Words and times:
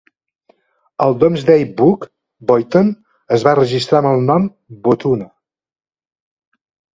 Al 1.03 1.11
Domesday 1.23 1.65
Book, 1.81 2.07
Boyton 2.51 2.89
es 3.37 3.45
va 3.49 3.53
registrar 3.61 4.01
amb 4.01 4.11
el 4.13 4.25
nom 4.31 4.49
"Bohtuna". 4.89 5.29